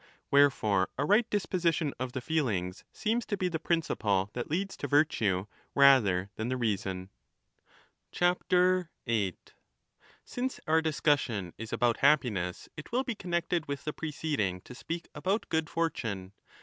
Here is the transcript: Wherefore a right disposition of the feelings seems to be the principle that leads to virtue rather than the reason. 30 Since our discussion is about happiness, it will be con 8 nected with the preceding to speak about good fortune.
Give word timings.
Wherefore 0.31 0.89
a 0.97 1.05
right 1.05 1.29
disposition 1.29 1.93
of 1.99 2.13
the 2.13 2.21
feelings 2.21 2.83
seems 2.91 3.23
to 3.27 3.37
be 3.37 3.49
the 3.49 3.59
principle 3.59 4.31
that 4.33 4.49
leads 4.49 4.75
to 4.77 4.87
virtue 4.87 5.45
rather 5.75 6.31
than 6.37 6.47
the 6.49 6.57
reason. 6.57 7.11
30 8.11 8.87
Since 10.25 10.59
our 10.65 10.81
discussion 10.81 11.53
is 11.59 11.71
about 11.71 11.97
happiness, 11.97 12.67
it 12.75 12.91
will 12.91 13.03
be 13.03 13.13
con 13.13 13.31
8 13.35 13.43
nected 13.47 13.67
with 13.67 13.83
the 13.83 13.93
preceding 13.93 14.61
to 14.61 14.73
speak 14.73 15.07
about 15.13 15.47
good 15.49 15.69
fortune. 15.69 16.33